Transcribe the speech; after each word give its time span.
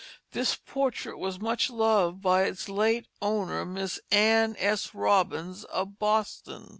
This 0.31 0.55
portrait 0.55 1.19
was 1.19 1.39
much 1.39 1.69
loved 1.69 2.23
by 2.23 2.45
its 2.45 2.67
late 2.67 3.05
owner, 3.21 3.63
Miss 3.67 3.99
Anne 4.11 4.55
S. 4.57 4.95
Robbins 4.95 5.63
of 5.65 5.99
Boston. 5.99 6.69